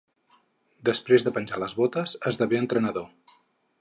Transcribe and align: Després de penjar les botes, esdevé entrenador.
Després 0.89 1.25
de 1.27 1.33
penjar 1.35 1.59
les 1.65 1.77
botes, 1.81 2.17
esdevé 2.33 2.63
entrenador. 2.65 3.09